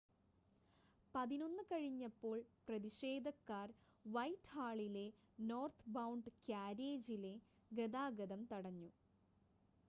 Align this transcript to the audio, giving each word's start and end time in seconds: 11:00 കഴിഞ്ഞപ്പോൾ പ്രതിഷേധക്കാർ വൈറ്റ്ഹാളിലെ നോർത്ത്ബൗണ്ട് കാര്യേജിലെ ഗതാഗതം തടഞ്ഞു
11:00 1.15 1.41
കഴിഞ്ഞപ്പോൾ 1.71 2.37
പ്രതിഷേധക്കാർ 2.67 3.67
വൈറ്റ്ഹാളിലെ 4.05 5.05
നോർത്ത്ബൗണ്ട് 5.43 6.31
കാര്യേജിലെ 6.49 7.35
ഗതാഗതം 7.71 8.43
തടഞ്ഞു 8.51 8.91